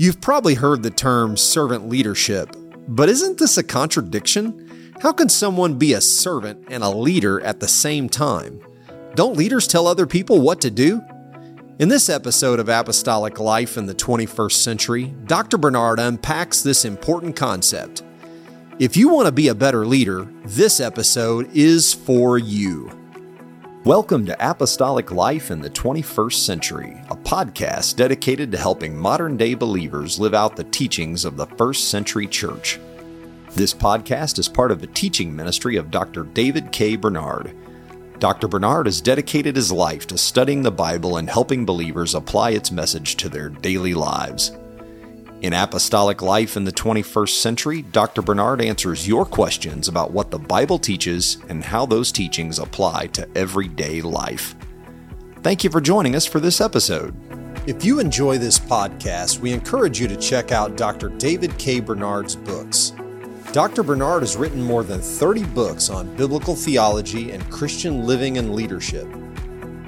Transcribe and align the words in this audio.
You've 0.00 0.20
probably 0.20 0.54
heard 0.54 0.84
the 0.84 0.92
term 0.92 1.36
servant 1.36 1.88
leadership, 1.88 2.54
but 2.86 3.08
isn't 3.08 3.36
this 3.38 3.58
a 3.58 3.64
contradiction? 3.64 4.94
How 5.02 5.10
can 5.10 5.28
someone 5.28 5.76
be 5.76 5.92
a 5.92 6.00
servant 6.00 6.66
and 6.70 6.84
a 6.84 6.88
leader 6.88 7.40
at 7.40 7.58
the 7.58 7.66
same 7.66 8.08
time? 8.08 8.60
Don't 9.16 9.36
leaders 9.36 9.66
tell 9.66 9.88
other 9.88 10.06
people 10.06 10.40
what 10.40 10.60
to 10.60 10.70
do? 10.70 11.02
In 11.80 11.88
this 11.88 12.08
episode 12.08 12.60
of 12.60 12.68
Apostolic 12.68 13.40
Life 13.40 13.76
in 13.76 13.86
the 13.86 13.94
21st 13.94 14.52
Century, 14.52 15.06
Dr. 15.24 15.58
Bernard 15.58 15.98
unpacks 15.98 16.62
this 16.62 16.84
important 16.84 17.34
concept. 17.34 18.04
If 18.78 18.96
you 18.96 19.08
want 19.08 19.26
to 19.26 19.32
be 19.32 19.48
a 19.48 19.54
better 19.56 19.84
leader, 19.84 20.28
this 20.44 20.78
episode 20.78 21.50
is 21.56 21.92
for 21.92 22.38
you. 22.38 22.97
Welcome 23.84 24.26
to 24.26 24.50
Apostolic 24.50 25.12
Life 25.12 25.52
in 25.52 25.60
the 25.60 25.70
21st 25.70 26.32
Century, 26.32 27.00
a 27.10 27.16
podcast 27.16 27.94
dedicated 27.94 28.50
to 28.50 28.58
helping 28.58 28.96
modern 28.96 29.36
day 29.36 29.54
believers 29.54 30.18
live 30.18 30.34
out 30.34 30.56
the 30.56 30.64
teachings 30.64 31.24
of 31.24 31.36
the 31.36 31.46
first 31.46 31.88
century 31.88 32.26
church. 32.26 32.80
This 33.52 33.72
podcast 33.72 34.40
is 34.40 34.48
part 34.48 34.72
of 34.72 34.80
the 34.80 34.88
teaching 34.88 35.34
ministry 35.34 35.76
of 35.76 35.92
Dr. 35.92 36.24
David 36.24 36.72
K. 36.72 36.96
Bernard. 36.96 37.54
Dr. 38.18 38.48
Bernard 38.48 38.86
has 38.86 39.00
dedicated 39.00 39.54
his 39.54 39.70
life 39.70 40.08
to 40.08 40.18
studying 40.18 40.62
the 40.62 40.72
Bible 40.72 41.18
and 41.18 41.30
helping 41.30 41.64
believers 41.64 42.16
apply 42.16 42.50
its 42.50 42.72
message 42.72 43.14
to 43.16 43.28
their 43.28 43.48
daily 43.48 43.94
lives. 43.94 44.50
In 45.40 45.52
Apostolic 45.52 46.20
Life 46.20 46.56
in 46.56 46.64
the 46.64 46.72
21st 46.72 47.40
Century, 47.40 47.82
Dr. 47.82 48.22
Bernard 48.22 48.60
answers 48.60 49.06
your 49.06 49.24
questions 49.24 49.86
about 49.86 50.10
what 50.10 50.32
the 50.32 50.38
Bible 50.38 50.80
teaches 50.80 51.38
and 51.48 51.62
how 51.62 51.86
those 51.86 52.10
teachings 52.10 52.58
apply 52.58 53.06
to 53.08 53.28
everyday 53.36 54.02
life. 54.02 54.56
Thank 55.44 55.62
you 55.62 55.70
for 55.70 55.80
joining 55.80 56.16
us 56.16 56.26
for 56.26 56.40
this 56.40 56.60
episode. 56.60 57.14
If 57.68 57.84
you 57.84 58.00
enjoy 58.00 58.38
this 58.38 58.58
podcast, 58.58 59.38
we 59.38 59.52
encourage 59.52 60.00
you 60.00 60.08
to 60.08 60.16
check 60.16 60.50
out 60.50 60.76
Dr. 60.76 61.08
David 61.08 61.56
K. 61.56 61.78
Bernard's 61.78 62.34
books. 62.34 62.92
Dr. 63.52 63.84
Bernard 63.84 64.24
has 64.24 64.36
written 64.36 64.60
more 64.60 64.82
than 64.82 65.00
30 65.00 65.44
books 65.44 65.88
on 65.88 66.16
biblical 66.16 66.56
theology 66.56 67.30
and 67.30 67.48
Christian 67.48 68.04
living 68.04 68.38
and 68.38 68.56
leadership. 68.56 69.06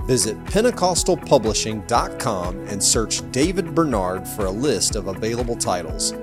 Visit 0.06 0.42
PentecostalPublishing.com 0.44 2.68
and 2.68 2.82
search 2.82 3.30
David 3.32 3.74
Bernard 3.74 4.26
for 4.26 4.46
a 4.46 4.50
list 4.50 4.96
of 4.96 5.08
available 5.08 5.56
titles. 5.56 6.14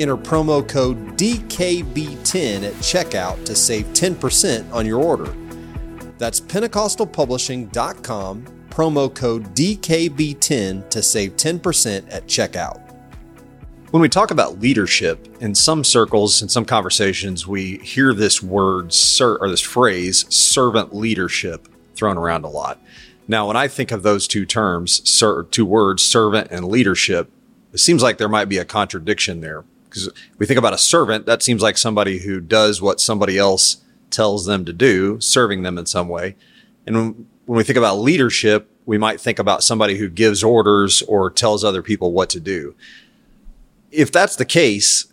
Enter 0.00 0.16
promo 0.16 0.68
code 0.68 1.16
DKB10 1.16 2.62
at 2.62 2.74
checkout 2.74 3.44
to 3.44 3.56
save 3.56 3.86
10% 3.86 4.72
on 4.72 4.86
your 4.86 5.02
order. 5.02 5.34
That's 6.18 6.40
PentecostalPublishing.com, 6.40 8.44
promo 8.70 9.14
code 9.14 9.54
DKB10 9.54 10.90
to 10.90 11.02
save 11.02 11.36
10% 11.36 12.12
at 12.12 12.26
checkout. 12.26 12.88
When 13.90 14.02
we 14.02 14.10
talk 14.10 14.30
about 14.30 14.60
leadership, 14.60 15.26
in 15.40 15.54
some 15.54 15.82
circles, 15.82 16.42
in 16.42 16.50
some 16.50 16.66
conversations, 16.66 17.46
we 17.46 17.78
hear 17.78 18.12
this 18.12 18.42
word 18.42 18.94
or 19.20 19.48
this 19.48 19.62
phrase, 19.62 20.26
servant 20.28 20.94
leadership, 20.94 21.66
thrown 21.98 22.16
around 22.16 22.44
a 22.44 22.48
lot. 22.48 22.80
Now, 23.26 23.48
when 23.48 23.56
I 23.56 23.68
think 23.68 23.90
of 23.90 24.02
those 24.02 24.26
two 24.26 24.46
terms, 24.46 25.06
ser- 25.08 25.42
two 25.50 25.66
words, 25.66 26.04
servant 26.04 26.48
and 26.50 26.68
leadership, 26.68 27.30
it 27.72 27.78
seems 27.78 28.02
like 28.02 28.16
there 28.16 28.28
might 28.28 28.48
be 28.48 28.56
a 28.56 28.64
contradiction 28.64 29.42
there. 29.42 29.64
Because 29.84 30.10
we 30.38 30.46
think 30.46 30.58
about 30.58 30.72
a 30.72 30.78
servant, 30.78 31.26
that 31.26 31.42
seems 31.42 31.62
like 31.62 31.76
somebody 31.76 32.20
who 32.20 32.40
does 32.40 32.80
what 32.80 33.00
somebody 33.00 33.36
else 33.36 33.78
tells 34.10 34.46
them 34.46 34.64
to 34.64 34.72
do, 34.72 35.20
serving 35.20 35.62
them 35.62 35.76
in 35.76 35.86
some 35.86 36.08
way. 36.08 36.36
And 36.86 36.96
when, 36.96 37.26
when 37.46 37.56
we 37.58 37.64
think 37.64 37.76
about 37.76 37.98
leadership, 37.98 38.70
we 38.86 38.96
might 38.96 39.20
think 39.20 39.38
about 39.38 39.62
somebody 39.62 39.98
who 39.98 40.08
gives 40.08 40.42
orders 40.42 41.02
or 41.02 41.30
tells 41.30 41.64
other 41.64 41.82
people 41.82 42.12
what 42.12 42.30
to 42.30 42.40
do. 42.40 42.74
If 43.90 44.10
that's 44.10 44.36
the 44.36 44.46
case, 44.46 45.12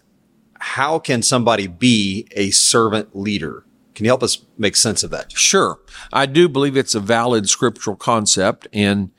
how 0.59 0.99
can 0.99 1.21
somebody 1.21 1.67
be 1.67 2.27
a 2.31 2.51
servant 2.51 3.15
leader? 3.15 3.65
Can 3.95 4.05
you 4.05 4.09
help 4.09 4.23
us 4.23 4.45
make 4.57 4.75
sense 4.75 5.03
of 5.03 5.11
that? 5.11 5.31
Sure. 5.31 5.79
I 6.13 6.25
do 6.25 6.47
believe 6.47 6.77
it's 6.77 6.95
a 6.95 6.99
valid 6.99 7.49
scriptural 7.49 7.95
concept. 7.95 8.67
And 8.73 9.11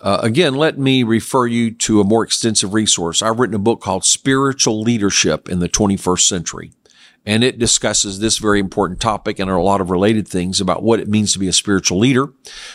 uh, 0.00 0.20
again, 0.22 0.54
let 0.54 0.78
me 0.78 1.02
refer 1.02 1.46
you 1.46 1.72
to 1.72 2.00
a 2.00 2.04
more 2.04 2.22
extensive 2.22 2.74
resource. 2.74 3.22
I've 3.22 3.40
written 3.40 3.56
a 3.56 3.60
book 3.60 3.80
called 3.80 4.04
Spiritual 4.04 4.82
Leadership 4.82 5.48
in 5.48 5.58
the 5.58 5.68
21st 5.68 6.28
Century. 6.28 6.72
And 7.26 7.44
it 7.44 7.58
discusses 7.58 8.20
this 8.20 8.38
very 8.38 8.58
important 8.58 9.00
topic 9.00 9.38
and 9.38 9.50
a 9.50 9.58
lot 9.58 9.82
of 9.82 9.90
related 9.90 10.26
things 10.26 10.62
about 10.62 10.82
what 10.82 11.00
it 11.00 11.08
means 11.08 11.32
to 11.32 11.38
be 11.38 11.48
a 11.48 11.52
spiritual 11.52 11.98
leader. 11.98 12.32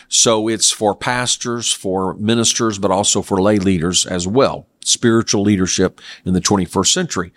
So 0.08 0.46
it's 0.48 0.70
for 0.70 0.94
pastors, 0.94 1.72
for 1.72 2.14
ministers, 2.14 2.78
but 2.78 2.92
also 2.92 3.20
for 3.20 3.42
lay 3.42 3.58
leaders 3.58 4.06
as 4.06 4.28
well. 4.28 4.68
Spiritual 4.84 5.42
leadership 5.42 6.00
in 6.24 6.34
the 6.34 6.40
21st 6.40 6.92
century. 6.92 7.32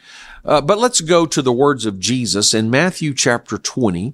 Uh, 0.47 0.61
but 0.61 0.79
let's 0.79 1.01
go 1.01 1.25
to 1.25 1.41
the 1.41 1.51
words 1.51 1.85
of 1.85 1.99
Jesus 1.99 2.53
in 2.53 2.69
Matthew 2.69 3.13
chapter 3.13 3.57
20. 3.57 4.13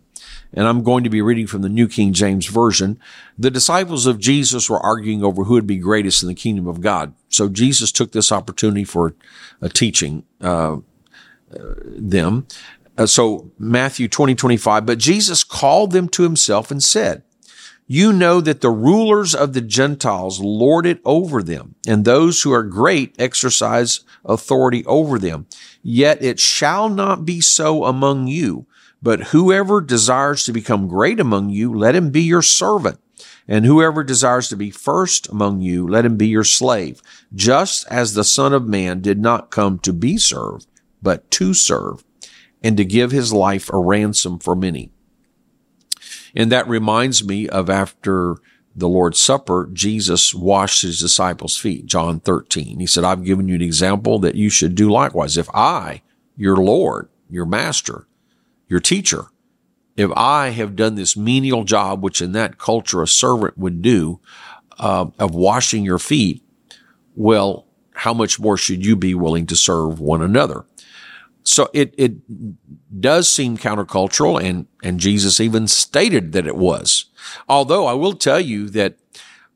And 0.51 0.67
I'm 0.67 0.83
going 0.83 1.03
to 1.03 1.09
be 1.09 1.21
reading 1.21 1.47
from 1.47 1.61
the 1.61 1.69
New 1.69 1.87
King 1.87 2.11
James 2.11 2.47
Version. 2.47 2.99
The 3.37 3.51
disciples 3.51 4.07
of 4.07 4.19
Jesus 4.19 4.69
were 4.69 4.79
arguing 4.79 5.23
over 5.23 5.43
who 5.43 5.53
would 5.53 5.67
be 5.67 5.77
greatest 5.77 6.23
in 6.23 6.27
the 6.27 6.35
kingdom 6.35 6.67
of 6.67 6.81
God. 6.81 7.13
So 7.29 7.49
Jesus 7.49 7.91
took 7.91 8.11
this 8.11 8.31
opportunity 8.31 8.83
for 8.83 9.15
a 9.61 9.69
teaching 9.69 10.23
uh, 10.41 10.77
uh, 10.77 10.79
them. 11.85 12.47
Uh, 12.97 13.05
so 13.05 13.51
Matthew 13.59 14.07
20, 14.07 14.33
25, 14.35 14.85
but 14.85 14.97
Jesus 14.97 15.43
called 15.43 15.91
them 15.91 16.07
to 16.09 16.23
himself 16.23 16.71
and 16.71 16.81
said, 16.81 17.23
you 17.93 18.11
know 18.11 18.41
that 18.41 18.61
the 18.61 18.71
rulers 18.71 19.35
of 19.35 19.53
the 19.53 19.61
Gentiles 19.61 20.39
lord 20.39 20.87
it 20.87 20.99
over 21.05 21.43
them, 21.43 21.75
and 21.85 22.03
those 22.03 22.41
who 22.41 22.51
are 22.51 22.63
great 22.63 23.13
exercise 23.19 23.99
authority 24.25 24.83
over 24.87 25.19
them. 25.19 25.45
Yet 25.83 26.23
it 26.23 26.39
shall 26.39 26.89
not 26.89 27.23
be 27.23 27.39
so 27.39 27.85
among 27.85 28.25
you. 28.25 28.65
But 29.03 29.25
whoever 29.25 29.79
desires 29.79 30.43
to 30.45 30.51
become 30.51 30.87
great 30.87 31.19
among 31.19 31.51
you, 31.51 31.71
let 31.71 31.93
him 31.93 32.09
be 32.09 32.23
your 32.23 32.41
servant. 32.41 32.99
And 33.47 33.63
whoever 33.63 34.03
desires 34.03 34.47
to 34.47 34.55
be 34.55 34.71
first 34.71 35.29
among 35.29 35.61
you, 35.61 35.87
let 35.87 36.03
him 36.03 36.17
be 36.17 36.27
your 36.27 36.43
slave, 36.43 36.99
just 37.35 37.85
as 37.91 38.15
the 38.15 38.23
Son 38.23 38.53
of 38.53 38.67
Man 38.67 39.01
did 39.01 39.19
not 39.19 39.51
come 39.51 39.77
to 39.79 39.93
be 39.93 40.17
served, 40.17 40.65
but 41.03 41.29
to 41.29 41.53
serve, 41.53 42.03
and 42.63 42.75
to 42.75 42.85
give 42.85 43.11
his 43.11 43.31
life 43.31 43.69
a 43.71 43.77
ransom 43.77 44.39
for 44.39 44.55
many. 44.55 44.89
And 46.35 46.51
that 46.51 46.67
reminds 46.67 47.23
me 47.23 47.47
of 47.47 47.69
after 47.69 48.37
the 48.75 48.89
Lord's 48.89 49.21
Supper, 49.21 49.69
Jesus 49.71 50.33
washed 50.33 50.81
his 50.81 50.99
disciples' 50.99 51.57
feet, 51.57 51.85
John 51.85 52.19
13. 52.19 52.79
He 52.79 52.87
said, 52.87 53.03
I've 53.03 53.23
given 53.23 53.47
you 53.47 53.55
an 53.55 53.61
example 53.61 54.19
that 54.19 54.35
you 54.35 54.49
should 54.49 54.73
do 54.73 54.89
likewise. 54.89 55.37
If 55.37 55.49
I, 55.53 56.01
your 56.35 56.57
Lord, 56.57 57.09
your 57.29 57.45
master, 57.45 58.07
your 58.67 58.79
teacher, 58.79 59.25
if 59.95 60.09
I 60.15 60.49
have 60.49 60.75
done 60.75 60.95
this 60.95 61.15
menial 61.15 61.63
job, 61.63 62.03
which 62.03 62.21
in 62.21 62.31
that 62.31 62.57
culture 62.57 63.03
a 63.03 63.07
servant 63.07 63.57
would 63.57 63.83
do, 63.83 64.19
uh, 64.79 65.05
of 65.19 65.35
washing 65.35 65.85
your 65.85 65.99
feet, 65.99 66.43
well, 67.15 67.67
how 67.93 68.13
much 68.13 68.39
more 68.39 68.57
should 68.57 68.83
you 68.83 68.95
be 68.95 69.13
willing 69.13 69.45
to 69.45 69.55
serve 69.55 69.99
one 69.99 70.23
another? 70.23 70.65
So 71.43 71.69
it, 71.73 71.93
it 71.97 73.01
does 73.01 73.27
seem 73.27 73.57
countercultural 73.57 74.41
and, 74.41 74.67
and 74.81 74.99
Jesus 74.99 75.39
even 75.39 75.67
stated 75.67 76.31
that 76.31 76.47
it 76.47 76.55
was. 76.55 77.05
Although 77.47 77.85
I 77.85 77.93
will 77.93 78.13
tell 78.13 78.39
you 78.39 78.69
that 78.69 78.97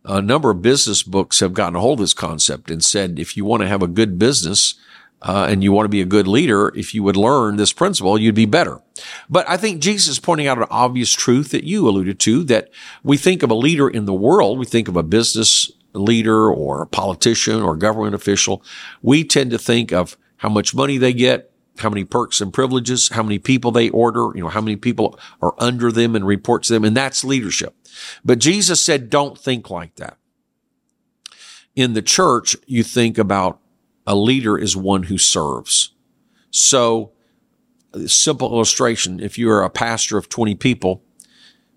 a 0.03 0.21
number 0.21 0.49
of 0.49 0.61
business 0.61 1.03
books 1.03 1.39
have 1.39 1.53
gotten 1.53 1.75
a 1.75 1.79
hold 1.79 1.99
of 1.99 2.03
this 2.03 2.13
concept 2.13 2.71
and 2.71 2.83
said 2.83 3.19
if 3.19 3.35
you 3.35 3.45
want 3.45 3.61
to 3.61 3.67
have 3.67 3.83
a 3.83 3.87
good 3.87 4.17
business 4.17 4.75
uh, 5.21 5.47
and 5.49 5.63
you 5.63 5.71
want 5.71 5.85
to 5.85 5.89
be 5.89 6.01
a 6.01 6.05
good 6.05 6.27
leader, 6.27 6.71
if 6.75 6.93
you 6.93 7.03
would 7.03 7.17
learn 7.17 7.57
this 7.57 7.73
principle, 7.73 8.19
you'd 8.19 8.35
be 8.35 8.45
better. 8.45 8.81
But 9.29 9.49
I 9.49 9.57
think 9.57 9.81
Jesus 9.81 10.07
is 10.07 10.19
pointing 10.19 10.47
out 10.47 10.57
an 10.57 10.67
obvious 10.69 11.11
truth 11.11 11.51
that 11.51 11.63
you 11.63 11.87
alluded 11.87 12.19
to 12.21 12.43
that 12.45 12.69
we 13.03 13.17
think 13.17 13.43
of 13.43 13.51
a 13.51 13.55
leader 13.55 13.89
in 13.89 14.05
the 14.05 14.13
world, 14.13 14.59
we 14.59 14.65
think 14.65 14.87
of 14.87 14.95
a 14.95 15.03
business 15.03 15.71
leader 15.93 16.51
or 16.51 16.83
a 16.83 16.87
politician 16.87 17.61
or 17.61 17.75
government 17.75 18.15
official. 18.15 18.63
We 19.01 19.23
tend 19.23 19.51
to 19.51 19.57
think 19.57 19.91
of 19.91 20.17
how 20.37 20.49
much 20.49 20.75
money 20.75 20.97
they 20.97 21.13
get, 21.13 21.46
how 21.79 21.89
many 21.89 22.03
perks 22.03 22.41
and 22.41 22.53
privileges, 22.53 23.09
how 23.09 23.23
many 23.23 23.39
people 23.39 23.71
they 23.71 23.89
order, 23.89 24.29
you 24.35 24.41
know, 24.41 24.49
how 24.49 24.61
many 24.61 24.75
people 24.75 25.19
are 25.41 25.55
under 25.57 25.91
them 25.91 26.15
and 26.15 26.25
report 26.25 26.63
to 26.63 26.73
them. 26.73 26.83
And 26.83 26.95
that's 26.95 27.23
leadership. 27.23 27.75
But 28.23 28.39
Jesus 28.39 28.81
said, 28.81 29.09
don't 29.09 29.37
think 29.37 29.69
like 29.69 29.95
that. 29.95 30.17
In 31.75 31.93
the 31.93 32.01
church, 32.01 32.55
you 32.65 32.83
think 32.83 33.17
about 33.17 33.59
a 34.05 34.15
leader 34.15 34.57
is 34.57 34.75
one 34.75 35.03
who 35.03 35.17
serves. 35.17 35.93
So 36.49 37.11
simple 38.05 38.51
illustration. 38.51 39.19
If 39.19 39.37
you're 39.37 39.61
a 39.61 39.69
pastor 39.69 40.17
of 40.17 40.29
20 40.29 40.55
people, 40.55 41.03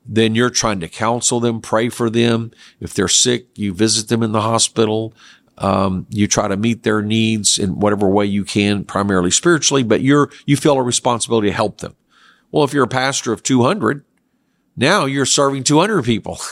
then 0.04 0.34
you're 0.34 0.50
trying 0.50 0.80
to 0.80 0.88
counsel 0.88 1.40
them, 1.40 1.60
pray 1.60 1.88
for 1.88 2.10
them. 2.10 2.50
If 2.80 2.94
they're 2.94 3.08
sick, 3.08 3.48
you 3.56 3.72
visit 3.72 4.08
them 4.08 4.22
in 4.22 4.32
the 4.32 4.40
hospital. 4.40 5.14
Um, 5.60 6.06
you 6.08 6.26
try 6.26 6.48
to 6.48 6.56
meet 6.56 6.82
their 6.82 7.02
needs 7.02 7.58
in 7.58 7.78
whatever 7.78 8.08
way 8.08 8.24
you 8.24 8.44
can, 8.44 8.82
primarily 8.82 9.30
spiritually, 9.30 9.82
but 9.82 10.00
you're, 10.00 10.30
you 10.46 10.56
feel 10.56 10.78
a 10.78 10.82
responsibility 10.82 11.48
to 11.48 11.54
help 11.54 11.78
them. 11.78 11.94
Well, 12.50 12.64
if 12.64 12.72
you're 12.72 12.84
a 12.84 12.88
pastor 12.88 13.32
of 13.32 13.42
200, 13.42 14.02
now 14.74 15.04
you're 15.04 15.26
serving 15.26 15.64
200 15.64 16.04
people. 16.04 16.38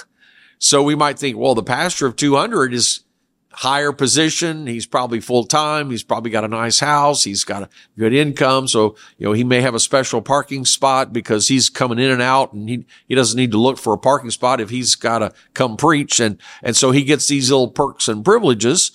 So 0.61 0.83
we 0.83 0.97
might 0.97 1.21
think, 1.21 1.37
well, 1.37 1.55
the 1.55 1.63
pastor 1.63 2.05
of 2.07 2.17
200 2.17 2.75
is, 2.75 3.05
higher 3.53 3.93
position. 3.93 4.67
He's 4.67 4.87
probably 4.87 5.21
full 5.21 5.45
time. 5.45 5.91
He's 5.91 6.03
probably 6.03 6.31
got 6.31 6.45
a 6.45 6.49
nice 6.49 6.81
house. 6.81 7.25
He's 7.25 7.45
got 7.45 7.63
a 7.63 7.69
good 7.99 8.13
income. 8.13 8.69
So, 8.69 8.97
you 9.17 9.27
know, 9.27 9.33
he 9.33 9.45
may 9.45 9.61
have 9.61 9.75
a 9.75 9.81
special 9.81 10.21
parking 10.23 10.65
spot 10.65 11.13
because 11.13 11.49
he's 11.49 11.71
coming 11.71 11.99
in 11.99 12.11
and 12.11 12.23
out 12.23 12.53
and 12.53 12.69
he, 12.69 12.87
he 13.07 13.15
doesn't 13.15 13.37
need 13.37 13.51
to 13.53 13.59
look 13.59 13.79
for 13.79 13.93
a 13.93 13.99
parking 13.99 14.31
spot 14.31 14.61
if 14.61 14.71
he's 14.71 14.95
got 14.95 15.21
to 15.21 15.33
come 15.55 15.77
preach. 15.77 16.21
And, 16.21 16.41
and 16.63 16.77
so 16.77 16.91
he 16.91 17.05
gets 17.05 17.27
these 17.29 17.51
little 17.51 17.71
perks 17.71 18.07
and 18.07 18.25
privileges. 18.25 18.93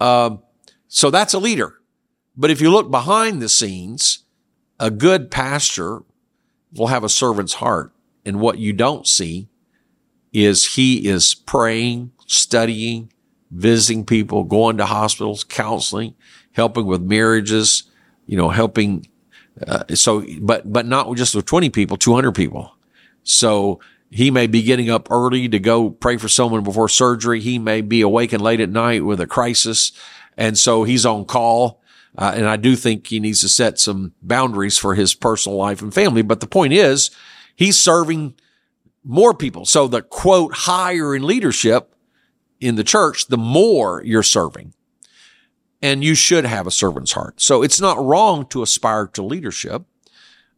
Um, 0.00 0.42
so 0.88 1.10
that's 1.10 1.34
a 1.34 1.38
leader. 1.38 1.74
But 2.36 2.50
if 2.50 2.60
you 2.60 2.70
look 2.70 2.90
behind 2.90 3.42
the 3.42 3.48
scenes, 3.48 4.24
a 4.78 4.90
good 4.90 5.30
pastor 5.30 6.02
will 6.72 6.88
have 6.88 7.04
a 7.04 7.08
servant's 7.08 7.54
heart. 7.54 7.92
And 8.24 8.40
what 8.40 8.58
you 8.58 8.72
don't 8.72 9.06
see 9.06 9.48
is 10.32 10.74
he 10.74 11.08
is 11.08 11.34
praying, 11.34 12.12
studying, 12.26 13.12
visiting 13.50 14.04
people, 14.04 14.44
going 14.44 14.76
to 14.78 14.86
hospitals, 14.86 15.44
counseling, 15.44 16.14
helping 16.52 16.86
with 16.86 17.02
marriages, 17.02 17.84
you 18.26 18.36
know, 18.36 18.48
helping. 18.48 19.06
Uh, 19.66 19.84
so, 19.94 20.24
but, 20.40 20.70
but 20.70 20.86
not 20.86 21.14
just 21.16 21.34
with 21.34 21.46
20 21.46 21.70
people, 21.70 21.96
200 21.96 22.32
people. 22.32 22.74
So 23.22 23.80
he 24.10 24.30
may 24.30 24.46
be 24.46 24.62
getting 24.62 24.90
up 24.90 25.10
early 25.10 25.48
to 25.48 25.58
go 25.58 25.90
pray 25.90 26.16
for 26.16 26.28
someone 26.28 26.62
before 26.62 26.88
surgery. 26.88 27.40
He 27.40 27.58
may 27.58 27.80
be 27.80 28.00
awakened 28.00 28.42
late 28.42 28.60
at 28.60 28.70
night 28.70 29.04
with 29.04 29.20
a 29.20 29.26
crisis. 29.26 29.92
And 30.36 30.56
so 30.56 30.84
he's 30.84 31.06
on 31.06 31.24
call. 31.24 31.80
Uh, 32.16 32.32
and 32.34 32.46
I 32.46 32.56
do 32.56 32.76
think 32.76 33.06
he 33.06 33.20
needs 33.20 33.40
to 33.42 33.48
set 33.48 33.78
some 33.78 34.12
boundaries 34.22 34.78
for 34.78 34.94
his 34.94 35.14
personal 35.14 35.58
life 35.58 35.82
and 35.82 35.92
family. 35.92 36.22
But 36.22 36.40
the 36.40 36.46
point 36.46 36.72
is 36.72 37.10
he's 37.54 37.78
serving 37.78 38.34
more 39.04 39.34
people. 39.34 39.64
So 39.64 39.86
the 39.86 40.02
quote 40.02 40.54
higher 40.54 41.14
in 41.14 41.26
leadership 41.26 41.94
in 42.60 42.76
the 42.76 42.84
church, 42.84 43.26
the 43.26 43.36
more 43.36 44.02
you're 44.04 44.22
serving. 44.22 44.74
And 45.82 46.02
you 46.02 46.14
should 46.14 46.44
have 46.44 46.66
a 46.66 46.70
servant's 46.70 47.12
heart. 47.12 47.40
So 47.40 47.62
it's 47.62 47.80
not 47.80 48.02
wrong 48.02 48.46
to 48.46 48.62
aspire 48.62 49.06
to 49.08 49.22
leadership. 49.22 49.84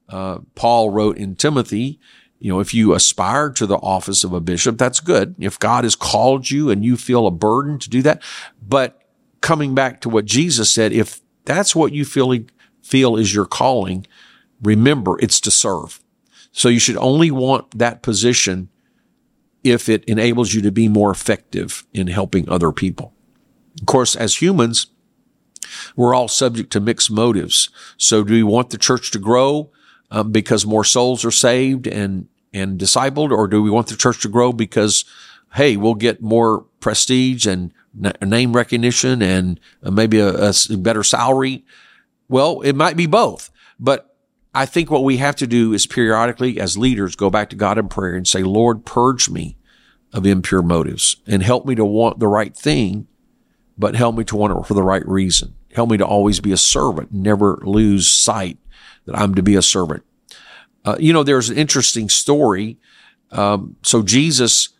Uh, 0.08 0.38
Paul 0.54 0.90
wrote 0.90 1.18
in 1.18 1.34
Timothy, 1.34 1.98
you 2.38 2.50
know, 2.52 2.60
if 2.60 2.72
you 2.72 2.94
aspire 2.94 3.50
to 3.50 3.66
the 3.66 3.76
office 3.76 4.22
of 4.22 4.32
a 4.32 4.40
bishop, 4.40 4.78
that's 4.78 5.00
good. 5.00 5.34
If 5.38 5.58
God 5.58 5.84
has 5.84 5.96
called 5.96 6.50
you 6.50 6.70
and 6.70 6.84
you 6.84 6.96
feel 6.96 7.26
a 7.26 7.32
burden 7.32 7.78
to 7.80 7.90
do 7.90 8.00
that. 8.02 8.22
But 8.62 9.02
coming 9.40 9.74
back 9.74 10.00
to 10.02 10.08
what 10.08 10.24
Jesus 10.24 10.70
said, 10.70 10.92
if 10.92 11.20
that's 11.44 11.74
what 11.74 11.92
you 11.92 12.04
feel, 12.04 12.32
feel 12.82 13.16
is 13.16 13.34
your 13.34 13.44
calling, 13.44 14.06
remember 14.62 15.18
it's 15.20 15.40
to 15.40 15.50
serve. 15.50 16.00
So 16.52 16.68
you 16.68 16.78
should 16.78 16.96
only 16.96 17.30
want 17.30 17.78
that 17.78 18.02
position 18.02 18.68
if 19.70 19.88
it 19.88 20.04
enables 20.04 20.54
you 20.54 20.62
to 20.62 20.72
be 20.72 20.88
more 20.88 21.10
effective 21.10 21.84
in 21.92 22.08
helping 22.08 22.48
other 22.48 22.72
people. 22.72 23.14
Of 23.80 23.86
course, 23.86 24.16
as 24.16 24.42
humans, 24.42 24.88
we're 25.96 26.14
all 26.14 26.28
subject 26.28 26.72
to 26.72 26.80
mixed 26.80 27.10
motives. 27.10 27.70
So 27.96 28.24
do 28.24 28.32
we 28.32 28.42
want 28.42 28.70
the 28.70 28.78
church 28.78 29.10
to 29.12 29.18
grow 29.18 29.70
um, 30.10 30.32
because 30.32 30.66
more 30.66 30.84
souls 30.84 31.24
are 31.24 31.30
saved 31.30 31.86
and, 31.86 32.28
and 32.52 32.78
discipled? 32.78 33.30
Or 33.30 33.46
do 33.46 33.62
we 33.62 33.70
want 33.70 33.88
the 33.88 33.96
church 33.96 34.22
to 34.22 34.28
grow 34.28 34.52
because, 34.52 35.04
hey, 35.54 35.76
we'll 35.76 35.94
get 35.94 36.22
more 36.22 36.66
prestige 36.80 37.46
and 37.46 37.72
name 38.22 38.54
recognition 38.54 39.22
and 39.22 39.60
uh, 39.82 39.90
maybe 39.90 40.18
a, 40.18 40.50
a 40.50 40.76
better 40.76 41.02
salary? 41.02 41.64
Well, 42.28 42.60
it 42.62 42.74
might 42.74 42.96
be 42.96 43.06
both, 43.06 43.50
but 43.78 44.16
I 44.54 44.66
think 44.66 44.90
what 44.90 45.04
we 45.04 45.18
have 45.18 45.36
to 45.36 45.46
do 45.46 45.72
is 45.72 45.86
periodically 45.86 46.58
as 46.58 46.76
leaders 46.76 47.16
go 47.16 47.30
back 47.30 47.50
to 47.50 47.56
God 47.56 47.78
in 47.78 47.88
prayer 47.88 48.16
and 48.16 48.26
say, 48.26 48.42
Lord, 48.42 48.84
purge 48.84 49.30
me 49.30 49.56
of 50.18 50.26
impure 50.26 50.62
motives 50.62 51.16
and 51.26 51.42
help 51.42 51.64
me 51.64 51.74
to 51.74 51.84
want 51.84 52.18
the 52.18 52.28
right 52.28 52.54
thing, 52.56 53.06
but 53.78 53.94
help 53.94 54.16
me 54.16 54.24
to 54.24 54.36
want 54.36 54.56
it 54.56 54.66
for 54.66 54.74
the 54.74 54.82
right 54.82 55.06
reason. 55.06 55.54
Help 55.72 55.90
me 55.90 55.96
to 55.96 56.06
always 56.06 56.40
be 56.40 56.52
a 56.52 56.56
servant, 56.56 57.12
never 57.12 57.60
lose 57.62 58.08
sight 58.08 58.58
that 59.06 59.16
I'm 59.16 59.34
to 59.34 59.42
be 59.42 59.54
a 59.54 59.62
servant. 59.62 60.04
Uh, 60.84 60.96
you 60.98 61.12
know, 61.12 61.22
there's 61.22 61.50
an 61.50 61.56
interesting 61.56 62.08
story. 62.08 62.78
Um, 63.30 63.76
so 63.82 64.02
Jesus 64.02 64.70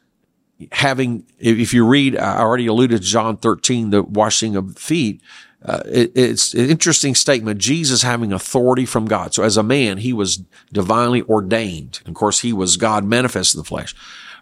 having, 0.73 1.25
if 1.39 1.73
you 1.73 1.87
read, 1.87 2.17
I 2.17 2.39
already 2.39 2.67
alluded 2.67 3.01
to 3.01 3.07
John 3.07 3.37
13, 3.37 3.91
the 3.91 4.03
washing 4.03 4.57
of 4.57 4.77
feet. 4.77 5.21
Uh, 5.65 5.83
it, 5.87 6.13
it's 6.15 6.55
an 6.55 6.69
interesting 6.69 7.15
statement. 7.15 7.61
Jesus 7.61 8.03
having 8.03 8.33
authority 8.33 8.87
from 8.87 9.07
God. 9.07 9.35
So 9.35 9.43
as 9.43 9.57
a 9.57 9.63
man, 9.63 9.99
he 9.99 10.13
was 10.13 10.43
divinely 10.73 11.23
ordained. 11.23 12.01
Of 12.07 12.15
course, 12.15 12.41
he 12.41 12.53
was 12.53 12.77
God 12.77 13.05
manifest 13.05 13.55
in 13.55 13.59
the 13.59 13.65
flesh. 13.65 13.95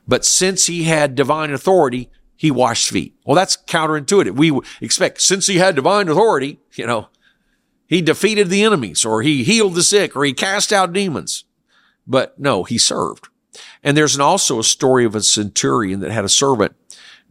But 0.07 0.25
since 0.25 0.67
he 0.67 0.85
had 0.85 1.15
divine 1.15 1.53
authority, 1.53 2.11
he 2.37 2.51
washed 2.51 2.91
feet. 2.91 3.17
Well, 3.25 3.35
that's 3.35 3.57
counterintuitive. 3.57 4.37
We 4.37 4.61
expect 4.81 5.23
since 5.23 5.47
he 5.47 5.57
had 5.57 5.75
divine 5.75 6.09
authority, 6.09 6.61
you 6.75 6.87
know, 6.87 7.09
he 7.87 8.03
defeated 8.03 8.49
the 8.49 8.63
enemies 8.63 9.05
or 9.05 9.23
he 9.23 9.45
healed 9.45 9.75
the 9.75 9.83
sick 9.83 10.15
or 10.15 10.25
he 10.25 10.33
cast 10.33 10.73
out 10.73 10.93
demons. 10.93 11.45
But 12.07 12.39
no, 12.39 12.65
he 12.65 12.79
served. 12.79 13.29
And 13.83 13.97
there's 13.97 14.15
an, 14.15 14.21
also 14.21 14.59
a 14.59 14.65
story 14.65 15.05
of 15.05 15.15
a 15.15 15.23
centurion 15.23 16.01
that 16.01 16.11
had 16.11 16.25
a 16.25 16.29
servant 16.29 16.77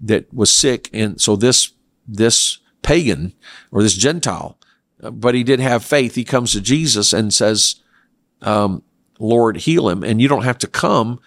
that 0.02 0.34
was 0.34 0.54
sick. 0.54 0.90
And 0.92 1.20
so 1.22 1.36
this, 1.36 1.72
this 2.08 2.60
pagan 2.82 3.34
or 3.72 3.84
this 3.84 3.96
Gentile, 3.96 4.58
but 5.00 5.36
he 5.36 5.44
did 5.44 5.60
have 5.60 5.84
faith. 5.84 6.16
He 6.16 6.24
comes 6.24 6.52
to 6.54 6.62
Jesus 6.62 7.14
and 7.14 7.34
says, 7.34 7.82
um, 8.42 8.84
Lord, 9.20 9.58
heal 9.58 9.88
him. 9.90 10.04
And 10.04 10.22
you 10.22 10.28
don't 10.28 10.44
have 10.44 10.58
to 10.60 10.68
come 10.68 11.20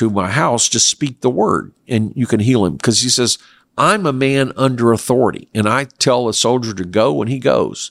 to, 0.00 0.10
my 0.10 0.30
house. 0.30 0.68
Just 0.68 0.88
speak 0.88 1.20
the 1.20 1.30
word 1.30 1.72
and 1.86 2.12
you 2.16 2.26
can 2.26 2.40
heal 2.40 2.64
him. 2.64 2.78
Cause 2.78 3.02
he 3.02 3.08
says, 3.08 3.38
I'm 3.78 4.06
a 4.06 4.12
man 4.12 4.52
under 4.56 4.92
authority 4.92 5.48
and 5.54 5.68
I 5.68 5.84
tell 5.84 6.28
a 6.28 6.34
soldier 6.34 6.74
to 6.74 6.84
go 6.84 7.20
and 7.22 7.30
he 7.30 7.38
goes. 7.38 7.90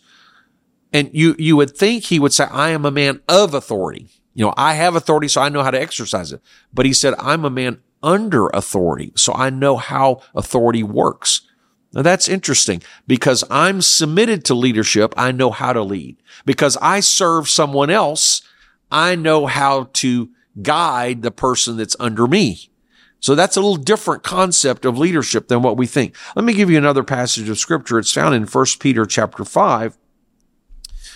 And 0.92 1.10
you, 1.14 1.36
you 1.38 1.56
would 1.56 1.78
think 1.78 2.06
he 2.06 2.20
would 2.20 2.34
say, 2.34 2.46
I 2.46 2.70
am 2.70 2.84
a 2.84 2.92
man 2.92 3.22
of 3.28 3.54
authority. 3.54 4.08
You 4.34 4.46
know, 4.46 4.54
I 4.58 4.74
have 4.74 4.96
authority, 4.96 5.28
so 5.28 5.42
I 5.42 5.50
know 5.50 5.64
how 5.64 5.72
to 5.72 5.82
exercise 5.82 6.32
it. 6.32 6.42
But 6.74 6.86
he 6.86 6.94
said, 6.94 7.14
I'm 7.20 7.46
a 7.46 7.50
man 7.50 7.82
under 8.02 8.48
authority, 8.48 9.12
so 9.16 9.34
I 9.34 9.50
know 9.50 9.78
how 9.78 10.22
authority 10.34 10.82
works. 10.82 11.42
Now 11.94 12.02
that's 12.02 12.30
interesting 12.30 12.82
because 13.06 13.44
I'm 13.50 13.82
submitted 13.82 14.46
to 14.46 14.54
leadership. 14.54 15.14
I 15.18 15.32
know 15.32 15.52
how 15.52 15.74
to 15.74 15.84
lead 15.84 16.18
because 16.46 16.78
I 16.78 17.02
serve 17.02 17.50
someone 17.50 17.90
else. 17.90 18.42
I 18.92 19.16
know 19.16 19.46
how 19.46 19.90
to 19.94 20.30
guide 20.62 21.22
the 21.22 21.32
person 21.32 21.78
that's 21.78 21.96
under 22.00 22.28
me. 22.28 22.70
So 23.22 23.36
that's 23.36 23.58
a 23.58 23.62
little 23.62 23.76
different 23.76 24.24
concept 24.24 24.86
of 24.86 24.98
leadership 24.98 25.50
than 25.50 25.62
what 25.62 25.78
we 25.78 25.86
think. 25.86 26.16
Let 26.36 26.46
me 26.46 26.54
give 26.54 26.70
you 26.70 26.78
another 26.78 27.04
passage 27.04 27.50
of 27.50 27.58
scripture. 27.58 28.00
It's 28.00 28.14
found 28.14 28.34
in 28.34 28.46
1 28.46 28.66
Peter 28.80 29.06
chapter 29.06 29.44
5 29.44 29.98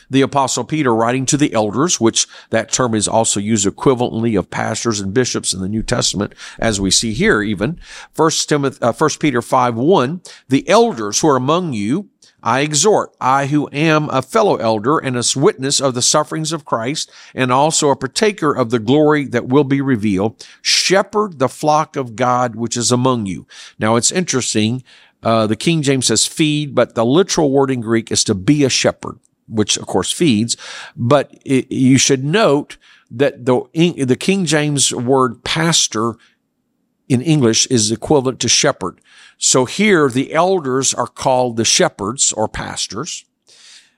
the 0.10 0.22
apostle 0.22 0.64
Peter 0.64 0.94
writing 0.94 1.26
to 1.26 1.38
the 1.38 1.54
elders, 1.54 2.00
which 2.00 2.28
that 2.52 2.72
term 2.72 2.94
is 2.94 3.08
also 3.08 3.40
used 3.40 3.68
equivalently 3.68 4.38
of 4.38 4.50
pastors 4.50 5.00
and 5.00 5.14
bishops 5.14 5.54
in 5.54 5.62
the 5.62 5.68
New 5.68 5.84
Testament, 5.84 6.34
as 6.60 6.80
we 6.80 6.92
see 6.92 7.14
here 7.14 7.42
even. 7.42 7.80
First 8.14 8.48
Timothy, 8.48 8.82
uh, 8.82 8.92
First 8.92 9.20
Peter 9.20 9.42
5, 9.42 9.76
1, 9.76 10.22
the 10.50 10.68
elders 10.70 11.20
who 11.20 11.28
are 11.30 11.36
among 11.36 11.74
you, 11.74 12.10
I 12.44 12.60
exhort, 12.60 13.16
I 13.22 13.48
who 13.48 13.70
am 13.72 14.10
a 14.10 14.22
fellow 14.22 14.58
elder 14.58 14.98
and 14.98 15.18
a 15.18 15.24
witness 15.36 15.80
of 15.80 15.94
the 15.94 16.02
sufferings 16.02 16.52
of 16.52 16.66
Christ 16.66 17.10
and 17.34 17.52
also 17.52 17.90
a 17.90 17.96
partaker 17.96 18.54
of 18.54 18.70
the 18.70 18.80
glory 18.80 19.26
that 19.28 19.48
will 19.48 19.64
be 19.64 19.80
revealed, 19.80 20.46
shepherd 20.62 21.40
the 21.40 21.48
flock 21.48 21.96
of 21.96 22.18
God 22.18 22.56
which 22.56 22.76
is 22.76 22.92
among 22.92 23.26
you. 23.26 23.48
Now 23.80 23.96
it's 23.96 24.12
interesting. 24.12 24.84
Uh, 25.24 25.48
the 25.48 25.56
King 25.56 25.82
James 25.82 26.08
says 26.08 26.28
feed, 26.28 26.76
but 26.76 26.96
the 26.96 27.06
literal 27.06 27.50
word 27.50 27.72
in 27.72 27.80
Greek 27.80 28.12
is 28.12 28.26
to 28.26 28.36
be 28.36 28.66
a 28.66 28.70
shepherd 28.70 29.20
which 29.48 29.78
of 29.78 29.88
course 29.88 30.12
feeds. 30.12 30.58
But 30.98 31.34
it, 31.46 31.72
you 31.72 31.98
should 31.98 32.26
note 32.26 32.78
that 33.10 33.46
the, 33.46 33.62
the 33.74 34.18
King 34.18 34.46
James 34.46 34.94
word 34.94 35.44
pastor 35.44 36.16
in 37.14 37.22
English 37.22 37.68
is 37.68 37.92
equivalent 37.92 38.40
to 38.40 38.50
shepherd. 38.50 39.00
So 39.38 39.66
here 39.66 40.10
the 40.10 40.34
elders 40.34 40.94
are 40.96 41.08
called 41.08 41.58
the 41.58 41.66
shepherds 41.66 42.34
or 42.34 42.48
pastors. 42.48 43.26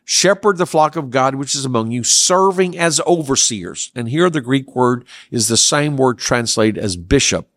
Shepherd 0.03 0.57
the 0.57 0.65
flock 0.65 0.97
of 0.97 1.09
God 1.09 1.35
which 1.35 1.55
is 1.55 1.63
among 1.63 1.91
you, 1.91 2.03
serving 2.03 2.77
as 2.77 2.99
overseers. 3.07 3.91
And 3.95 4.09
here 4.09 4.29
the 4.29 4.41
Greek 4.41 4.75
word 4.75 5.05
is 5.31 5.47
the 5.47 5.55
same 5.55 5.95
word 5.95 6.17
translated 6.17 6.77
as 6.77 6.97
bishop. 6.97 7.47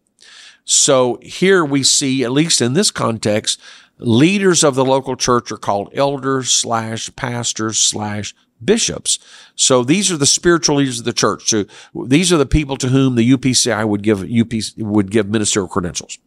So 0.65 1.19
here 1.23 1.65
we 1.65 1.83
see, 1.83 2.23
at 2.23 2.31
least 2.31 2.61
in 2.61 2.75
this 2.75 2.93
context, 2.93 3.61
leaders 3.99 4.63
of 4.63 4.77
the 4.77 4.85
local 4.85 5.17
church 5.17 5.51
are 5.51 5.57
called 5.57 5.91
elders 5.93 6.51
slash 6.51 7.11
pastors 7.17 7.81
slash 7.81 8.33
bishops. 8.65 9.19
So 9.55 9.85
these 9.85 10.11
are 10.11 10.17
the 10.17 10.27
spiritual 10.27 10.77
leaders 10.77 10.99
of 10.99 11.05
the 11.05 11.13
church. 11.13 11.49
So 11.49 11.65
these 11.95 12.33
are 12.33 12.37
the 12.37 12.47
people 12.47 12.77
to 12.79 12.89
whom 12.89 13.15
the 13.15 13.33
UPCI 13.33 13.87
would 13.87 14.03
give 14.03 14.23
UP 14.23 14.53
would 14.79 15.11
give 15.11 15.29
ministerial 15.29 15.69
credentials. 15.69 16.19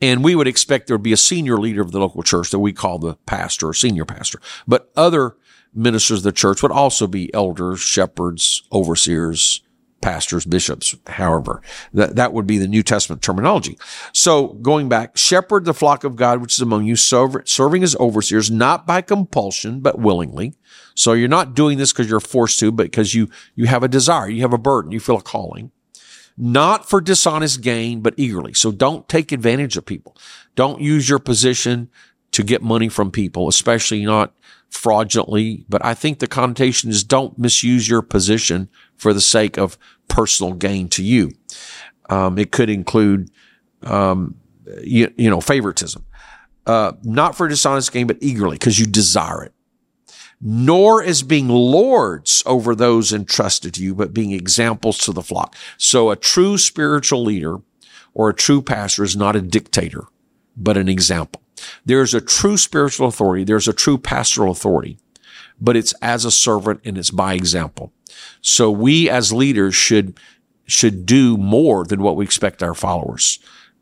And 0.00 0.22
we 0.22 0.34
would 0.34 0.46
expect 0.46 0.86
there 0.86 0.96
would 0.96 1.02
be 1.02 1.12
a 1.12 1.16
senior 1.16 1.58
leader 1.58 1.82
of 1.82 1.90
the 1.90 1.98
local 1.98 2.22
church 2.22 2.50
that 2.50 2.60
we 2.60 2.72
call 2.72 2.98
the 2.98 3.14
pastor 3.26 3.68
or 3.68 3.74
senior 3.74 4.04
pastor. 4.04 4.40
But 4.66 4.90
other 4.96 5.36
ministers 5.74 6.20
of 6.20 6.24
the 6.24 6.32
church 6.32 6.62
would 6.62 6.72
also 6.72 7.06
be 7.06 7.32
elders, 7.34 7.80
shepherds, 7.80 8.62
overseers, 8.72 9.62
pastors, 10.00 10.44
bishops, 10.44 10.94
however. 11.06 11.60
That, 11.92 12.16
that 12.16 12.32
would 12.32 12.46
be 12.46 12.58
the 12.58 12.68
New 12.68 12.82
Testament 12.82 13.22
terminology. 13.22 13.78
So 14.12 14.48
going 14.54 14.88
back, 14.88 15.16
shepherd 15.16 15.64
the 15.64 15.74
flock 15.74 16.04
of 16.04 16.16
God 16.16 16.40
which 16.40 16.54
is 16.54 16.60
among 16.60 16.84
you, 16.84 16.96
serving 16.96 17.82
as 17.82 17.96
overseers, 17.96 18.50
not 18.50 18.86
by 18.86 19.02
compulsion, 19.02 19.80
but 19.80 19.98
willingly. 19.98 20.54
So 20.94 21.12
you're 21.12 21.28
not 21.28 21.54
doing 21.54 21.78
this 21.78 21.92
because 21.92 22.08
you're 22.08 22.20
forced 22.20 22.60
to, 22.60 22.72
but 22.72 22.84
because 22.84 23.14
you, 23.14 23.28
you 23.54 23.66
have 23.66 23.82
a 23.82 23.88
desire, 23.88 24.28
you 24.28 24.42
have 24.42 24.52
a 24.52 24.58
burden, 24.58 24.92
you 24.92 25.00
feel 25.00 25.18
a 25.18 25.22
calling. 25.22 25.72
Not 26.36 26.88
for 26.88 27.00
dishonest 27.00 27.62
gain, 27.62 28.00
but 28.00 28.14
eagerly. 28.16 28.54
So 28.54 28.70
don't 28.70 29.08
take 29.08 29.32
advantage 29.32 29.76
of 29.76 29.84
people. 29.84 30.16
Don't 30.54 30.80
use 30.80 31.08
your 31.08 31.18
position 31.18 31.90
to 32.30 32.44
get 32.44 32.62
money 32.62 32.88
from 32.88 33.10
people, 33.10 33.48
especially 33.48 34.04
not 34.04 34.34
fraudulently. 34.70 35.64
But 35.68 35.84
I 35.84 35.94
think 35.94 36.18
the 36.18 36.26
connotation 36.26 36.90
is 36.90 37.02
don't 37.02 37.38
misuse 37.38 37.88
your 37.88 38.02
position 38.02 38.68
for 38.98 39.14
the 39.14 39.20
sake 39.20 39.56
of 39.56 39.78
personal 40.08 40.52
gain 40.52 40.88
to 40.88 41.02
you. 41.02 41.32
Um, 42.10 42.38
it 42.38 42.52
could 42.52 42.68
include, 42.68 43.30
um, 43.82 44.34
you, 44.82 45.12
you, 45.16 45.30
know, 45.30 45.40
favoritism. 45.40 46.04
Uh, 46.66 46.92
not 47.02 47.34
for 47.34 47.48
dishonest 47.48 47.92
gain, 47.92 48.06
but 48.06 48.18
eagerly 48.20 48.56
because 48.56 48.78
you 48.78 48.86
desire 48.86 49.42
it. 49.42 49.54
Nor 50.40 51.02
as 51.02 51.22
being 51.22 51.48
lords 51.48 52.42
over 52.46 52.74
those 52.74 53.12
entrusted 53.12 53.74
to 53.74 53.82
you, 53.82 53.94
but 53.94 54.14
being 54.14 54.32
examples 54.32 54.98
to 54.98 55.12
the 55.12 55.22
flock. 55.22 55.56
So 55.78 56.10
a 56.10 56.16
true 56.16 56.58
spiritual 56.58 57.24
leader 57.24 57.56
or 58.14 58.28
a 58.28 58.34
true 58.34 58.62
pastor 58.62 59.02
is 59.02 59.16
not 59.16 59.34
a 59.34 59.40
dictator, 59.40 60.04
but 60.56 60.76
an 60.76 60.88
example. 60.88 61.42
There's 61.84 62.14
a 62.14 62.20
true 62.20 62.56
spiritual 62.56 63.08
authority. 63.08 63.44
There's 63.44 63.68
a 63.68 63.72
true 63.72 63.98
pastoral 63.98 64.52
authority, 64.52 64.98
but 65.60 65.76
it's 65.76 65.92
as 66.02 66.24
a 66.24 66.30
servant 66.30 66.80
and 66.84 66.98
it's 66.98 67.10
by 67.10 67.34
example. 67.34 67.92
So 68.40 68.70
we 68.70 69.08
as 69.10 69.32
leaders 69.32 69.74
should, 69.74 70.18
should 70.66 71.06
do 71.06 71.36
more 71.36 71.84
than 71.84 72.02
what 72.02 72.16
we 72.16 72.24
expect 72.24 72.62
our 72.62 72.74
followers. 72.74 73.38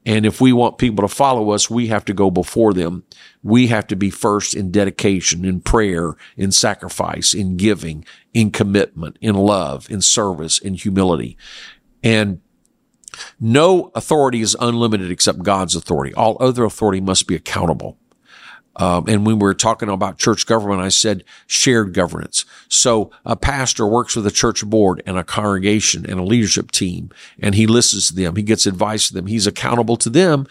And 0.07 0.25
if 0.25 0.41
we 0.41 0.53
want 0.53 0.79
people 0.79 1.07
to 1.07 1.13
follow 1.13 1.51
us, 1.51 1.69
we 1.69 1.89
have 1.89 2.05
to 2.05 2.15
go 2.15 2.31
before 2.31 2.73
them. 2.73 3.03
We 3.43 3.67
have 3.67 3.89
to 3.89 3.97
be 3.97 4.09
first 4.09 4.55
in 4.55 4.71
dedication, 4.71 5.45
in 5.45 5.61
prayer, 5.61 6.13
in 6.37 6.53
sacrifice, 6.53 7.35
in 7.35 7.57
giving, 7.57 8.05
in 8.33 8.53
commitment, 8.53 9.19
in 9.21 9.35
love, 9.35 9.91
in 9.91 10.01
service, 10.01 10.59
in 10.59 10.75
humility. 10.75 11.37
And 12.05 12.41
no 13.41 13.91
authority 13.97 14.43
is 14.43 14.57
unlimited 14.61 15.11
except 15.11 15.43
God's 15.43 15.75
authority. 15.75 16.15
All 16.15 16.37
other 16.39 16.65
authority 16.65 17.01
must 17.01 17.27
be 17.27 17.35
accountable. 17.35 17.99
Um, 18.77 19.07
and 19.09 19.27
when 19.27 19.39
we 19.39 19.45
were 19.45 19.55
talking 19.55 19.89
about 19.89 20.19
church 20.19 20.47
government, 20.47 20.83
I 20.83 20.91
said 20.91 21.25
shared 21.47 21.95
governance. 21.95 22.45
So 22.69 23.11
a 23.25 23.35
pastor 23.35 23.87
works 23.87 24.15
with 24.15 24.27
a 24.27 24.31
church 24.31 24.65
board 24.65 25.03
and 25.07 25.17
a 25.17 25.25
congregation 25.25 26.05
and 26.09 26.21
a 26.21 26.25
leadership 26.25 26.71
team, 26.71 27.11
and 27.41 27.55
he 27.55 27.67
listens 27.67 28.09
to 28.09 28.15
them. 28.15 28.37
He 28.37 28.43
gets 28.43 28.67
advice 28.67 29.09
from 29.09 29.17
them. 29.17 29.27
He's 29.27 29.47
accountable 29.47 29.97
to 29.97 30.11
them 30.11 30.47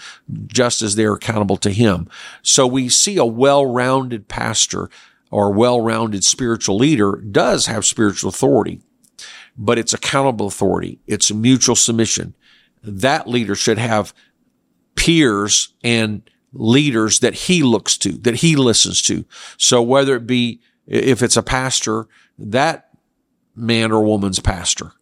just 0.48 0.82
as 0.82 0.96
they're 0.96 1.14
accountable 1.14 1.58
to 1.58 1.70
him. 1.72 2.10
So 2.42 2.66
we 2.66 2.90
see 2.90 3.18
a 3.18 3.26
well-rounded 3.26 4.28
pastor 4.28 4.90
or 5.30 5.52
well-rounded 5.52 6.24
spiritual 6.24 6.78
leader 6.78 7.18
does 7.18 7.68
have 7.68 7.86
spiritual 7.86 8.30
authority, 8.30 8.82
but 9.58 9.78
it's 9.78 9.94
accountable 9.94 10.48
authority. 10.48 11.00
It's 11.06 11.32
mutual 11.32 11.76
submission 11.76 12.34
that 12.86 13.28
leader 13.28 13.56
should 13.56 13.78
have 13.78 14.14
peers 14.96 15.74
and 15.84 16.30
leaders 16.56 17.20
that 17.20 17.34
he 17.34 17.62
looks 17.62 17.98
to, 18.00 18.14
that 18.14 18.36
he 18.36 18.56
listens 18.56 19.02
to. 19.04 19.26
So 19.58 19.82
whether 19.82 20.16
it 20.16 20.26
be, 20.26 20.62
if 20.88 21.22
it's 21.22 21.38
a 21.38 21.44
pastor, 21.44 22.08
that 22.38 22.90
man 23.56 23.92
or 23.92 24.04
woman's 24.04 24.40
pastor 24.40 24.94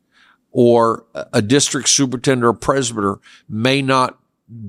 or 0.51 1.05
a 1.31 1.41
district 1.41 1.89
superintendent 1.89 2.45
or 2.45 2.53
presbyter 2.53 3.19
may 3.47 3.81
not 3.81 4.19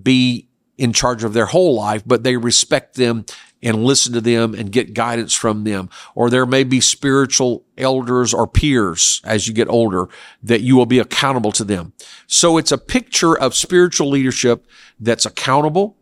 be 0.02 0.48
in 0.76 0.92
charge 0.92 1.24
of 1.24 1.32
their 1.32 1.46
whole 1.46 1.74
life, 1.74 2.02
but 2.06 2.22
they 2.24 2.36
respect 2.36 2.96
them 2.96 3.24
and 3.62 3.84
listen 3.84 4.12
to 4.12 4.20
them 4.20 4.54
and 4.54 4.72
get 4.72 4.92
guidance 4.92 5.34
from 5.34 5.64
them. 5.64 5.88
Or 6.14 6.28
there 6.28 6.46
may 6.46 6.64
be 6.64 6.80
spiritual 6.80 7.64
elders 7.78 8.34
or 8.34 8.46
peers 8.46 9.22
as 9.24 9.48
you 9.48 9.54
get 9.54 9.68
older 9.68 10.08
that 10.42 10.60
you 10.60 10.76
will 10.76 10.86
be 10.86 10.98
accountable 10.98 11.52
to 11.52 11.64
them. 11.64 11.92
So 12.26 12.58
it's 12.58 12.72
a 12.72 12.78
picture 12.78 13.38
of 13.38 13.54
spiritual 13.54 14.10
leadership 14.10 14.66
that's 15.00 15.26
accountable, 15.26 15.96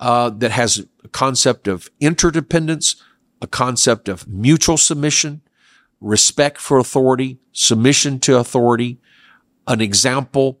uh, 0.00 0.30
that 0.30 0.50
has 0.50 0.86
a 1.04 1.08
concept 1.08 1.68
of 1.68 1.90
interdependence, 2.00 2.96
a 3.40 3.46
concept 3.46 4.08
of 4.08 4.28
mutual 4.28 4.76
submission, 4.76 5.42
respect 6.00 6.58
for 6.58 6.78
authority, 6.78 7.38
submission 7.52 8.20
to 8.20 8.38
authority, 8.38 8.98
an 9.66 9.80
example 9.80 10.60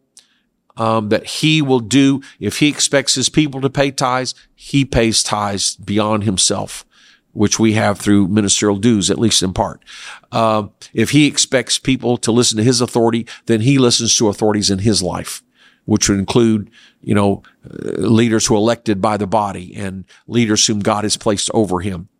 um, 0.76 1.08
that 1.08 1.26
he 1.26 1.60
will 1.60 1.80
do. 1.80 2.22
If 2.40 2.58
he 2.58 2.68
expects 2.68 3.14
his 3.14 3.28
people 3.28 3.60
to 3.60 3.70
pay 3.70 3.90
tithes, 3.90 4.34
he 4.54 4.84
pays 4.84 5.22
tithes 5.22 5.76
beyond 5.76 6.24
himself, 6.24 6.86
which 7.32 7.58
we 7.58 7.72
have 7.74 7.98
through 7.98 8.28
ministerial 8.28 8.78
dues, 8.78 9.10
at 9.10 9.18
least 9.18 9.42
in 9.42 9.52
part. 9.52 9.84
Uh, 10.30 10.68
if 10.94 11.10
he 11.10 11.26
expects 11.26 11.78
people 11.78 12.16
to 12.18 12.32
listen 12.32 12.58
to 12.58 12.64
his 12.64 12.80
authority, 12.80 13.26
then 13.46 13.60
he 13.60 13.78
listens 13.78 14.16
to 14.16 14.28
authorities 14.28 14.70
in 14.70 14.80
his 14.80 15.02
life, 15.02 15.42
which 15.88 16.06
would 16.10 16.18
include, 16.18 16.70
you 17.00 17.14
know, 17.14 17.42
leaders 17.64 18.44
who 18.44 18.54
are 18.54 18.58
elected 18.58 19.00
by 19.00 19.16
the 19.16 19.26
body 19.26 19.74
and 19.74 20.04
leaders 20.26 20.66
whom 20.66 20.80
God 20.80 21.02
has 21.02 21.16
placed 21.16 21.50
over 21.54 21.80
him. 21.80 22.10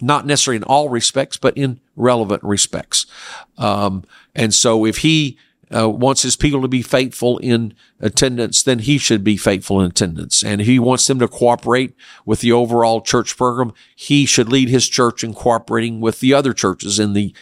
Not 0.00 0.24
necessarily 0.24 0.58
in 0.58 0.62
all 0.62 0.88
respects, 0.88 1.36
but 1.36 1.58
in 1.58 1.80
relevant 1.96 2.44
respects. 2.44 3.06
Um, 3.58 4.04
and 4.36 4.54
so 4.54 4.86
if 4.86 4.98
he 4.98 5.36
uh, 5.74 5.88
wants 5.88 6.22
his 6.22 6.36
people 6.36 6.62
to 6.62 6.68
be 6.68 6.80
faithful 6.80 7.38
in 7.38 7.74
attendance, 7.98 8.62
then 8.62 8.78
he 8.78 8.98
should 8.98 9.24
be 9.24 9.36
faithful 9.36 9.80
in 9.80 9.86
attendance. 9.90 10.44
And 10.44 10.60
if 10.60 10.68
he 10.68 10.78
wants 10.78 11.04
them 11.08 11.18
to 11.18 11.26
cooperate 11.26 11.96
with 12.24 12.40
the 12.40 12.52
overall 12.52 13.00
church 13.00 13.36
program, 13.36 13.72
he 13.96 14.26
should 14.26 14.48
lead 14.48 14.68
his 14.68 14.88
church 14.88 15.24
in 15.24 15.34
cooperating 15.34 16.00
with 16.00 16.20
the 16.20 16.34
other 16.34 16.52
churches 16.52 17.00
in 17.00 17.14
the 17.14 17.34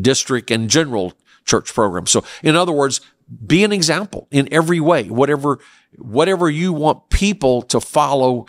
district 0.00 0.50
and 0.50 0.70
general 0.70 1.12
church 1.50 1.74
program. 1.74 2.06
So 2.06 2.24
in 2.42 2.56
other 2.56 2.72
words, 2.72 3.00
be 3.46 3.64
an 3.64 3.72
example 3.72 4.28
in 4.30 4.48
every 4.52 4.80
way, 4.80 5.08
whatever, 5.08 5.58
whatever 5.98 6.48
you 6.48 6.72
want 6.72 7.10
people 7.10 7.62
to 7.62 7.80
follow 7.80 8.46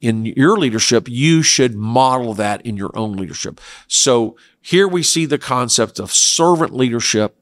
in 0.00 0.24
your 0.24 0.56
leadership, 0.56 1.08
you 1.08 1.42
should 1.42 1.74
model 1.74 2.34
that 2.34 2.64
in 2.64 2.76
your 2.76 2.90
own 2.94 3.12
leadership. 3.16 3.60
So 3.86 4.36
here 4.60 4.88
we 4.88 5.02
see 5.02 5.26
the 5.26 5.38
concept 5.38 5.98
of 5.98 6.12
servant 6.12 6.74
leadership 6.74 7.36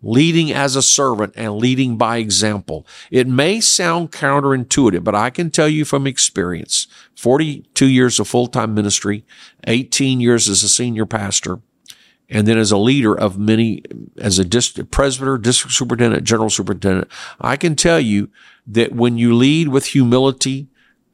leading 0.00 0.52
as 0.52 0.76
a 0.76 0.82
servant 0.82 1.32
and 1.36 1.56
leading 1.56 1.96
by 1.96 2.18
example. 2.18 2.86
It 3.10 3.26
may 3.26 3.60
sound 3.60 4.12
counterintuitive, 4.12 5.02
but 5.02 5.14
I 5.14 5.30
can 5.30 5.50
tell 5.50 5.68
you 5.68 5.84
from 5.84 6.06
experience, 6.06 6.86
42 7.16 7.86
years 7.86 8.20
of 8.20 8.28
full-time 8.28 8.74
ministry, 8.74 9.24
18 9.66 10.20
years 10.20 10.48
as 10.48 10.62
a 10.62 10.68
senior 10.68 11.04
pastor, 11.04 11.60
and 12.28 12.46
then 12.46 12.58
as 12.58 12.70
a 12.70 12.78
leader 12.78 13.18
of 13.18 13.38
many, 13.38 13.82
as 14.18 14.38
a 14.38 14.44
district 14.44 14.90
presbyter, 14.90 15.38
district 15.38 15.74
superintendent, 15.74 16.24
general 16.24 16.50
superintendent, 16.50 17.08
I 17.40 17.56
can 17.56 17.74
tell 17.74 18.00
you 18.00 18.30
that 18.66 18.92
when 18.92 19.16
you 19.16 19.34
lead 19.34 19.68
with 19.68 19.86
humility, 19.86 20.68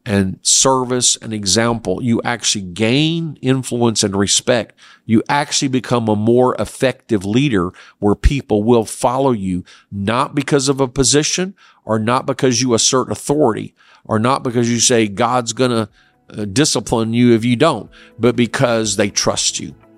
and 0.06 0.38
service 0.42 1.16
and 1.16 1.32
example, 1.32 2.02
you 2.02 2.20
actually 2.24 2.64
gain 2.64 3.38
influence 3.40 4.02
and 4.02 4.14
respect. 4.14 4.78
You 5.06 5.22
actually 5.28 5.68
become 5.68 6.08
a 6.08 6.16
more 6.16 6.54
effective 6.58 7.24
leader 7.24 7.72
where 7.98 8.14
people 8.14 8.62
will 8.62 8.84
follow 8.84 9.32
you, 9.32 9.64
not 9.90 10.34
because 10.34 10.68
of 10.68 10.80
a 10.80 10.88
position 10.88 11.54
or 11.84 11.98
not 11.98 12.26
because 12.26 12.60
you 12.60 12.74
assert 12.74 13.10
authority 13.10 13.74
or 14.04 14.18
not 14.18 14.42
because 14.42 14.70
you 14.70 14.78
say 14.78 15.08
God's 15.08 15.52
going 15.52 15.70
to 15.70 15.88
uh, 16.30 16.44
discipline 16.46 17.14
you 17.14 17.32
if 17.32 17.44
you 17.44 17.56
don't, 17.56 17.90
but 18.18 18.36
because 18.36 18.96
they 18.96 19.08
trust 19.08 19.58
you. 19.58 19.74